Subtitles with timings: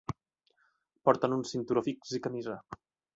[1.09, 2.57] Porten un cinturó fix i camisa.